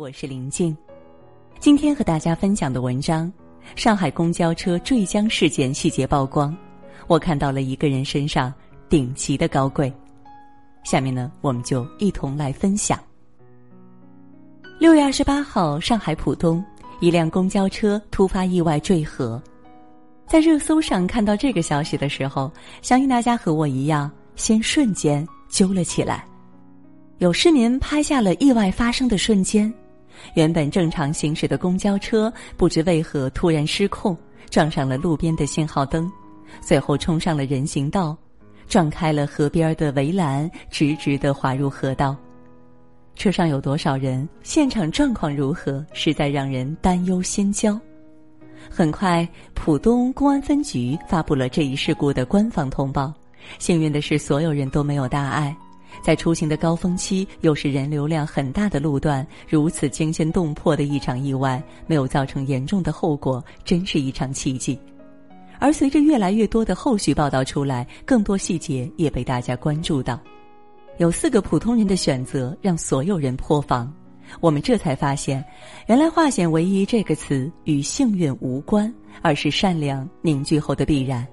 [0.00, 0.74] 我是林静，
[1.58, 3.30] 今天和大家分享的文章：
[3.76, 6.56] 上海公交车坠江事件细节曝光，
[7.06, 8.50] 我看到了一个人身上
[8.88, 9.92] 顶级的高贵。
[10.84, 12.98] 下面呢，我们就一同来分享。
[14.78, 16.64] 六月二十八号，上海浦东
[17.00, 19.38] 一辆公交车突发意外坠河，
[20.26, 26.24] 在热搜上看到这个消息的时候，相信大家和我一样，先瞬间揪了起来。
[27.18, 29.70] 有市民拍下了意外发生的瞬间。
[30.34, 34.16] 原本正常行驶的公交车不知为何突然失控，
[34.50, 36.10] 撞上了路边的信号灯，
[36.60, 38.16] 随后冲上了人行道，
[38.68, 42.16] 撞开了河边的围栏，直直的滑入河道。
[43.16, 44.26] 车上有多少人？
[44.42, 45.84] 现场状况如何？
[45.92, 47.78] 实在让人担忧心焦。
[48.70, 53.12] 很快，浦东公安分局发布了这一事故的官方通报。
[53.58, 55.54] 幸运的是，所有人都没有大碍。
[56.02, 64.78] 在出行的高峰期，又是人流量很大的路段，如此惊心动魄的一场意外没有造成严重的后果，真是一场奇迹。
[65.58, 70.18] 而随着越来越多的后续报道出来，更多细节也被大家关注到。
[70.96, 73.92] 有四个普通人的选择，让所有人破防。
[74.40, 75.44] 我们这才发现，
[75.86, 81.26] 原来化险为夷这个词与幸运无关，而是善良凝聚后的必然。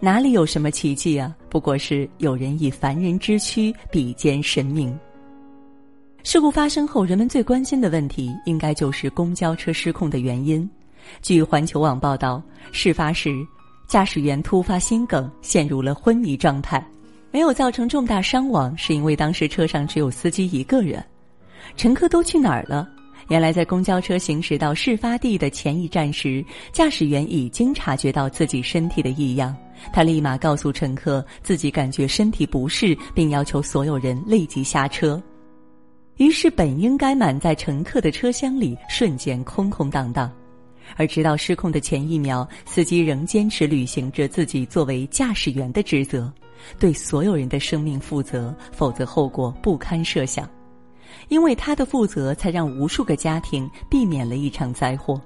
[0.00, 1.34] 哪里有什么奇迹啊？
[1.48, 4.98] 不过是有人以凡人之躯比肩神明。
[6.22, 10.68] 事故发生后，人们最关心的问题应该就是公交车失控的原因。
[11.22, 12.42] 据环球网报道，
[12.72, 13.30] 事发时
[13.86, 16.84] 驾驶员突发心梗，陷入了昏迷状态，
[17.30, 21.04] 没有造成重大伤亡，是因为当时车上只有司机一个人，
[21.76, 22.88] 乘客都去哪儿了？
[23.28, 29.56] 原来，在公交车行驶到事发地的前一站时，驾驶员已经察觉到自己身体的异样。
[29.92, 35.22] 他立马告诉乘客自己感觉身体不适，并要求所有人立即下车。
[36.16, 40.30] 于是，本应该满载乘客的车厢里瞬间空空荡荡。
[40.96, 46.32] 而直到失控的前一秒，司机仍坚持履行着自己作为驾驶员的职责，
[46.78, 50.48] 对所有人的生命负责，否则后果不堪设想。
[51.28, 55.20] 因为他的负责，才让无数个家庭避免了一场灾祸。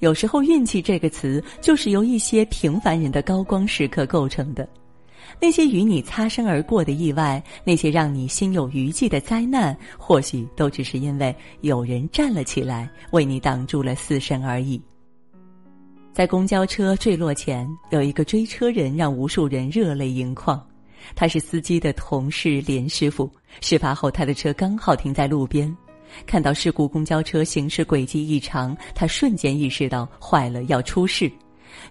[0.00, 4.68] 有时候，运气这个词就是由一些平凡人的高光时刻构成的。
[5.40, 14.80] 那些与你擦身而过的意外，那些让你心有余悸的灾难，或许都只是因为有人站了起来，为你挡住了死神而已。
[16.12, 20.64] 在公交车坠落前，有一个追车人让无数人热泪盈眶。
[21.14, 23.30] 他是司机的同事林师傅。
[23.60, 25.74] 事发后，他的车刚好停在路边，
[26.26, 31.30] 看到事故公交车行驶轨迹异常，他瞬间意识到坏了，要出事。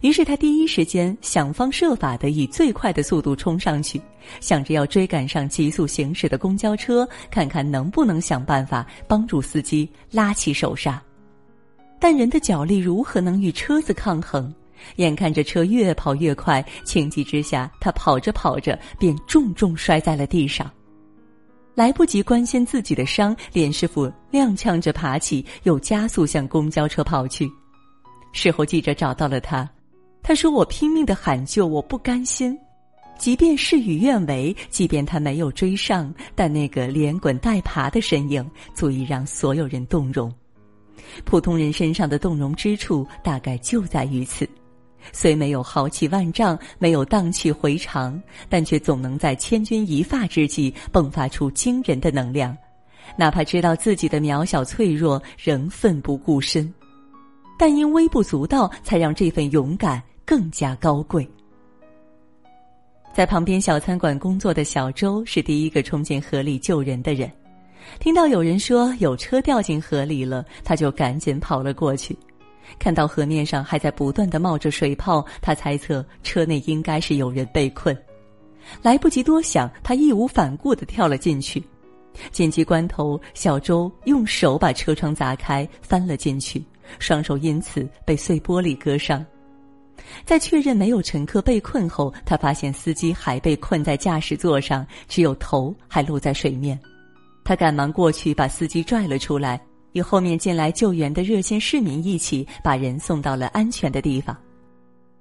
[0.02, 4.02] 于是他第一时间想方设法的以最快的速度冲上去，
[4.40, 11.02] 想着要追赶上急速行驶的公交车，看看能不能想办法帮助司机拉起手刹。
[12.00, 14.54] 但人的脚力如何能与车子抗衡？
[14.98, 20.70] 眼看着车越跑越快，情急之下，他跑着跑着便重重摔在了地上。
[21.76, 27.48] 来不及关心自己的伤，连师傅踉跄着爬起，又加速向公交车跑去。
[28.32, 29.70] 事后记者找到了他，
[30.24, 32.58] 他说：“我拼命的喊救，我不甘心，
[33.18, 40.34] 即便事与愿违，即便他没有追上，但那个连滚带爬的身影，足以让所有人动容。
[41.24, 44.48] 普通人身上的动容之处，大概就在于此。”
[45.12, 52.56] 虽没有豪气万丈，没有荡气回肠，但却总能在千钧一发之际迸发出惊人的能量。
[53.18, 56.74] 哪怕知道自己的渺小脆弱，仍奋不顾身。
[57.58, 61.28] 但因微不足道，才让这份勇敢更加高贵。
[63.14, 67.32] 在旁边小餐馆工作的小周是第一个冲进河里救人的人。
[68.00, 72.18] 听到有人说有车掉进河里了，他就赶紧跑了过去。
[72.80, 77.96] 看到河面上还在不断的冒着水泡，他猜测车内应该是有人被困。
[78.82, 81.64] 来不及多想，他义无反顾的跳了进去。
[82.32, 86.64] 紧急关头，小周用手把车窗砸开，翻了进去，
[86.98, 89.24] 双手因此被碎玻璃割伤。
[90.26, 96.80] 在确认没有乘客被困后，他发现司机还被困在驾驶座上，只有头还露在水面。
[97.44, 99.62] 他赶忙过去把司机拽了出来。
[99.96, 104.38] 与后面进来救援的热心市民一起，把人送到了安全的地方。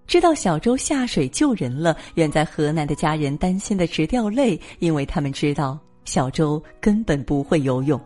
[0.04, 7.98] 知道小周下水救人了，远在河南的家人担心的直掉泪，因为他们知道小周根本不会游泳。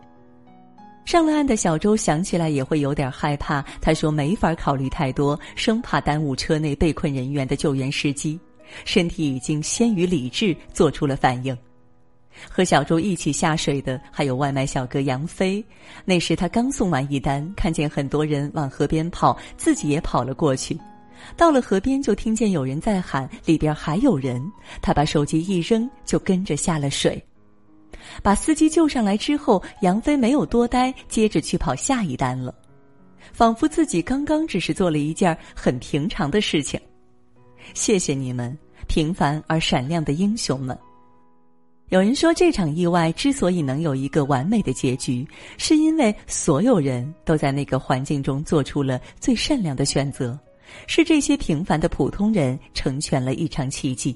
[1.05, 8.39] 上了岸的小周想起来也会有点害怕，他说没法考虑太多，生怕耽误车内被困人员的救援时机，
[8.85, 11.57] 身体已经先于理智做出了反应。
[12.47, 15.63] 和小周一起下水的还有外卖小哥杨飞。
[16.05, 20.79] 那时他刚送完一单，看见很多人往河边跑，自己也跑了过去。
[21.35, 24.41] 到了河边，就听见有人在喊：“里边还有人！”
[24.81, 27.21] 他把手机一扔，就跟着下了水。
[28.23, 32.55] 把司机救上来之后，杨飞没有多待，接着去跑下一单了，
[33.33, 36.79] 仿佛自己刚刚只是做了一件很平常的事情。
[37.73, 38.57] 谢谢你们，
[38.87, 40.77] 平凡而闪亮的英雄们。
[41.89, 45.27] 有人说，这场意外之所以能有一个完美的结局，
[45.57, 50.37] 是因为所有人都在那个环境中做出了最善良的选择，
[50.85, 54.15] 是这些平凡的普通人成全了一场奇迹。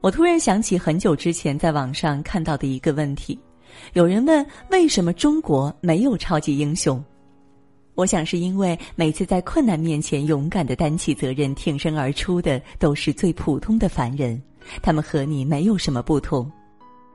[0.00, 3.38] 我突然想起很久之前在网上看到的一个问题：
[3.92, 7.02] 有人问为什么中国没有超级英雄？
[7.94, 14.42] 我想是因为每次在困难面前勇敢的担起责任、挺身而出的都是最普通的凡人。
[14.82, 16.50] 他们和你没有什么不同，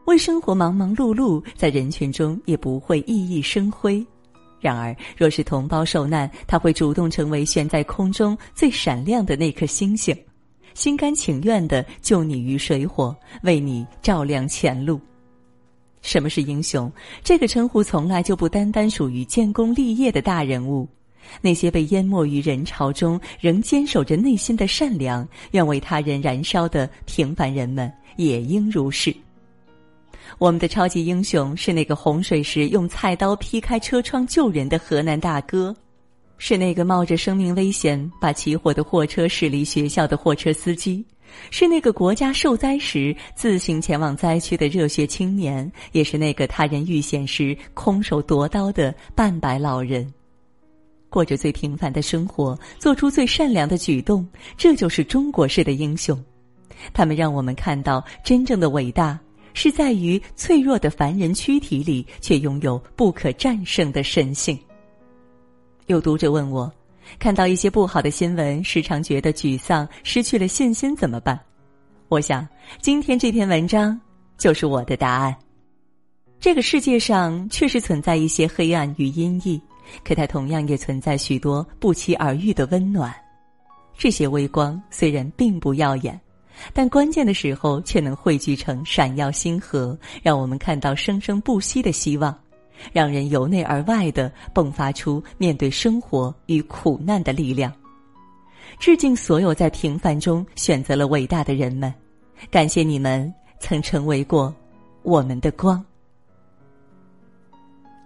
[0.05, 4.05] 为生活忙忙碌碌，在人群中也不会熠熠生辉。
[4.59, 10.15] 然而，若是同胞受难，他会主动成为悬在空中最闪亮的那颗星星，
[10.73, 14.99] 心甘情愿的救你于水火，为你照亮前路。
[16.01, 16.91] 什么是英雄？
[17.23, 20.87] 这个称呼从来就不单单属于建功立业的大人物。
[21.41, 29.15] 那些被淹没于人潮中，仍坚守着内心的善良，愿为他人燃烧的平凡人们，也应如是。
[30.37, 35.75] 我们的超级英雄是那个洪水时用菜刀劈开车窗救人的河南大哥，
[36.37, 41.05] 是那个冒着生命危险把起火的货车驶离学校的货车司机，
[41.49, 50.11] 是那个国家受灾时自行前往灾区的热血青年，也是那个他人遇险时空手夺刀的半百老人。
[51.09, 54.25] 过着最平凡的生活，做出最善良的举动，
[54.57, 56.17] 这就是中国式的英雄。
[56.93, 59.19] 他们让我们看到，真正的伟大
[59.53, 64.57] 是在于脆弱的凡人躯体里，却拥有不可战胜的神性。
[65.87, 66.71] 有读者问我，
[67.19, 71.39] 看到一些不好的新闻，时常觉得沮丧，失去了信心，怎么办？
[72.07, 72.47] 我想，
[72.81, 73.99] 今天这篇文章
[74.37, 75.35] 就是我的答案。
[76.39, 79.59] 这个世界上确实存在一些黑暗与阴翳。
[80.05, 83.13] 可它同样也存在许多不期而遇的温暖，
[83.97, 86.17] 这些微光虽然并不耀眼，
[86.73, 92.37] 但关键的时候却能汇聚成闪耀星河，让我们看到生生不息的希望，
[92.91, 97.73] 让人由内而外的迸发出面对生活与苦难的力量。
[98.79, 101.93] 致敬所有在平凡中选择了伟大的人们，
[102.49, 104.53] 感谢你们曾成为过
[105.03, 105.83] 我们的光。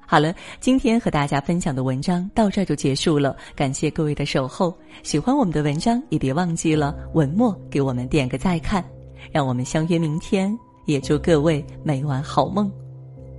[0.07, 4.73] 好了，今天和大家分享的文章到这就结束了，感谢各位的守候。
[5.03, 8.83] 喜欢我们的文章，也别忘记了文末给我们点个再看，
[9.31, 10.57] 让我们相约明天。
[10.85, 12.71] 也祝各位每晚好梦，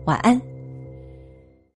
[0.04, 0.56] 晚安。